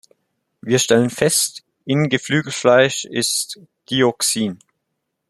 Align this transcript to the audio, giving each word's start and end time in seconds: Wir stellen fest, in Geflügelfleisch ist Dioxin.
Wir 0.61 0.79
stellen 0.79 1.11
fest, 1.11 1.61
in 1.85 2.09
Geflügelfleisch 2.09 3.05
ist 3.05 3.59
Dioxin. 3.91 4.57